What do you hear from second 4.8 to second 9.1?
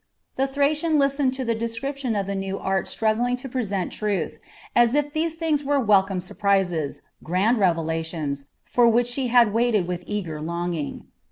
if these things were welcome surprises, grand revelations, for which